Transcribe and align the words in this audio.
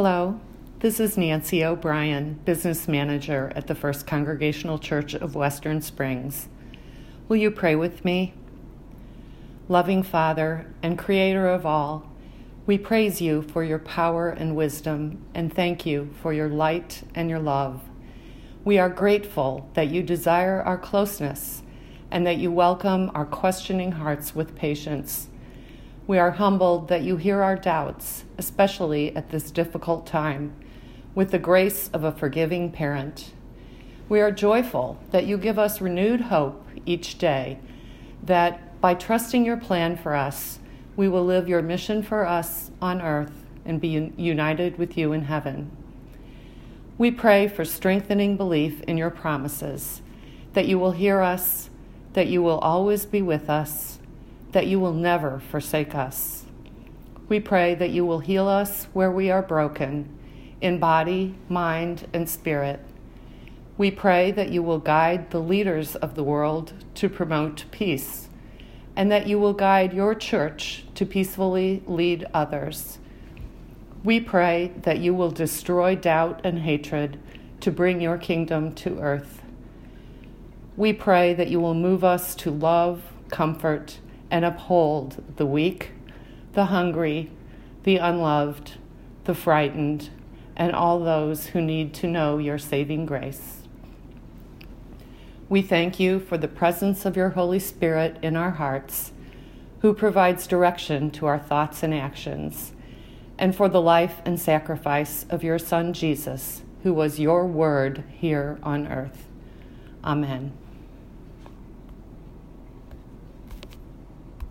Hello, 0.00 0.38
this 0.78 1.00
is 1.00 1.18
Nancy 1.18 1.64
O'Brien, 1.64 2.34
Business 2.44 2.86
Manager 2.86 3.50
at 3.56 3.66
the 3.66 3.74
First 3.74 4.06
Congregational 4.06 4.78
Church 4.78 5.12
of 5.12 5.34
Western 5.34 5.82
Springs. 5.82 6.48
Will 7.28 7.38
you 7.38 7.50
pray 7.50 7.74
with 7.74 8.04
me? 8.04 8.32
Loving 9.68 10.04
Father 10.04 10.72
and 10.84 10.96
Creator 10.96 11.48
of 11.48 11.66
all, 11.66 12.08
we 12.64 12.78
praise 12.78 13.20
you 13.20 13.42
for 13.42 13.64
your 13.64 13.80
power 13.80 14.28
and 14.28 14.54
wisdom 14.54 15.20
and 15.34 15.52
thank 15.52 15.84
you 15.84 16.14
for 16.22 16.32
your 16.32 16.48
light 16.48 17.02
and 17.16 17.28
your 17.28 17.40
love. 17.40 17.82
We 18.64 18.78
are 18.78 18.88
grateful 18.88 19.68
that 19.74 19.88
you 19.88 20.04
desire 20.04 20.62
our 20.62 20.78
closeness 20.78 21.64
and 22.08 22.24
that 22.24 22.36
you 22.36 22.52
welcome 22.52 23.10
our 23.16 23.26
questioning 23.26 23.90
hearts 23.90 24.32
with 24.32 24.54
patience. 24.54 25.26
We 26.08 26.18
are 26.18 26.30
humbled 26.30 26.88
that 26.88 27.02
you 27.02 27.18
hear 27.18 27.42
our 27.42 27.54
doubts, 27.54 28.24
especially 28.38 29.14
at 29.14 29.28
this 29.28 29.50
difficult 29.50 30.06
time, 30.06 30.54
with 31.14 31.32
the 31.32 31.38
grace 31.38 31.90
of 31.92 32.02
a 32.02 32.12
forgiving 32.12 32.72
parent. 32.72 33.34
We 34.08 34.22
are 34.22 34.30
joyful 34.30 34.98
that 35.10 35.26
you 35.26 35.36
give 35.36 35.58
us 35.58 35.82
renewed 35.82 36.22
hope 36.22 36.66
each 36.86 37.18
day, 37.18 37.58
that 38.22 38.80
by 38.80 38.94
trusting 38.94 39.44
your 39.44 39.58
plan 39.58 39.98
for 39.98 40.14
us, 40.14 40.60
we 40.96 41.08
will 41.08 41.26
live 41.26 41.46
your 41.46 41.60
mission 41.60 42.02
for 42.02 42.24
us 42.24 42.70
on 42.80 43.02
earth 43.02 43.44
and 43.66 43.78
be 43.78 44.10
united 44.16 44.78
with 44.78 44.96
you 44.96 45.12
in 45.12 45.24
heaven. 45.24 45.70
We 46.96 47.10
pray 47.10 47.48
for 47.48 47.66
strengthening 47.66 48.38
belief 48.38 48.80
in 48.84 48.96
your 48.96 49.10
promises, 49.10 50.00
that 50.54 50.68
you 50.68 50.78
will 50.78 50.92
hear 50.92 51.20
us, 51.20 51.68
that 52.14 52.28
you 52.28 52.42
will 52.42 52.60
always 52.60 53.04
be 53.04 53.20
with 53.20 53.50
us 53.50 53.98
that 54.58 54.66
you 54.66 54.80
will 54.80 54.92
never 54.92 55.38
forsake 55.38 55.94
us. 55.94 56.44
We 57.28 57.38
pray 57.38 57.76
that 57.76 57.90
you 57.90 58.04
will 58.04 58.18
heal 58.18 58.48
us 58.48 58.88
where 58.92 59.12
we 59.12 59.30
are 59.30 59.40
broken, 59.40 60.08
in 60.60 60.80
body, 60.80 61.36
mind, 61.48 62.08
and 62.12 62.28
spirit. 62.28 62.84
We 63.76 63.92
pray 63.92 64.32
that 64.32 64.50
you 64.50 64.64
will 64.64 64.80
guide 64.80 65.30
the 65.30 65.38
leaders 65.38 65.94
of 65.94 66.16
the 66.16 66.24
world 66.24 66.72
to 66.96 67.08
promote 67.08 67.66
peace, 67.70 68.30
and 68.96 69.12
that 69.12 69.28
you 69.28 69.38
will 69.38 69.52
guide 69.52 69.92
your 69.92 70.12
church 70.12 70.84
to 70.96 71.06
peacefully 71.06 71.84
lead 71.86 72.26
others. 72.34 72.98
We 74.02 74.18
pray 74.18 74.72
that 74.82 74.98
you 74.98 75.14
will 75.14 75.30
destroy 75.30 75.94
doubt 75.94 76.40
and 76.42 76.58
hatred 76.58 77.20
to 77.60 77.70
bring 77.70 78.00
your 78.00 78.18
kingdom 78.18 78.74
to 78.74 78.98
earth. 78.98 79.40
We 80.76 80.92
pray 80.94 81.32
that 81.34 81.46
you 81.46 81.60
will 81.60 81.74
move 81.74 82.02
us 82.02 82.34
to 82.34 82.50
love, 82.50 83.04
comfort, 83.30 84.00
and 84.30 84.44
uphold 84.44 85.22
the 85.36 85.46
weak, 85.46 85.92
the 86.52 86.66
hungry, 86.66 87.30
the 87.84 87.96
unloved, 87.96 88.74
the 89.24 89.34
frightened, 89.34 90.10
and 90.56 90.72
all 90.72 90.98
those 90.98 91.46
who 91.46 91.60
need 91.60 91.94
to 91.94 92.06
know 92.06 92.38
your 92.38 92.58
saving 92.58 93.06
grace. 93.06 93.62
We 95.48 95.62
thank 95.62 95.98
you 95.98 96.20
for 96.20 96.36
the 96.36 96.48
presence 96.48 97.06
of 97.06 97.16
your 97.16 97.30
Holy 97.30 97.58
Spirit 97.58 98.18
in 98.22 98.36
our 98.36 98.50
hearts, 98.50 99.12
who 99.80 99.94
provides 99.94 100.46
direction 100.46 101.10
to 101.12 101.26
our 101.26 101.38
thoughts 101.38 101.82
and 101.82 101.94
actions, 101.94 102.72
and 103.38 103.54
for 103.54 103.68
the 103.68 103.80
life 103.80 104.20
and 104.24 104.38
sacrifice 104.38 105.24
of 105.30 105.44
your 105.44 105.58
Son 105.58 105.92
Jesus, 105.92 106.62
who 106.82 106.92
was 106.92 107.20
your 107.20 107.46
word 107.46 108.04
here 108.10 108.58
on 108.62 108.88
earth. 108.88 109.26
Amen. 110.04 110.52